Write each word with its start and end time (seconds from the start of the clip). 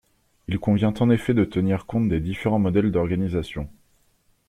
Il 0.47 0.57
convient 0.57 0.95
en 0.99 1.11
effet 1.11 1.35
de 1.35 1.45
tenir 1.45 1.85
compte 1.85 2.09
des 2.09 2.19
différents 2.19 2.57
modèles 2.57 2.91
d’organisation. 2.91 3.69